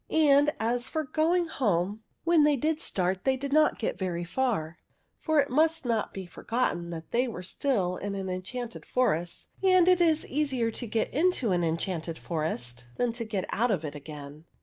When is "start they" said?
2.81-3.37